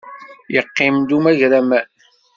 [0.53, 1.87] Yeqqim-d umagraman.